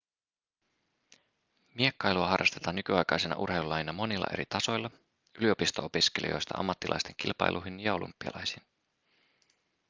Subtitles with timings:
[1.75, 4.91] miekkailua harrastetaan nykyaikaisena urheilulajina monilla eri tasoilla
[5.37, 8.63] yliopisto-opiskelijoista ammattilaisten kilpailuihin ja olympialaisiin